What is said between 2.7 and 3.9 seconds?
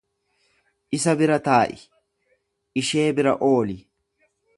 ishee bira ooli.